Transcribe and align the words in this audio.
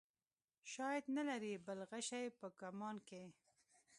شاید 0.71 1.03
نه 1.15 1.23
لرې 1.29 1.53
بل 1.65 1.79
غشی 1.91 2.25
په 2.39 2.47
کمان 2.59 2.95
کې. 3.07 3.23